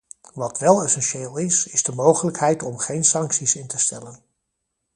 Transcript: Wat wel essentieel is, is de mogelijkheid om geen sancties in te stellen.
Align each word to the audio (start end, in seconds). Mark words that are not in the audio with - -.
Wat 0.33 0.59
wel 0.59 0.83
essentieel 0.83 1.37
is, 1.37 1.67
is 1.67 1.83
de 1.83 1.91
mogelijkheid 1.91 2.63
om 2.63 2.77
geen 2.77 3.03
sancties 3.05 3.55
in 3.55 3.67
te 3.67 3.79
stellen. 3.79 4.23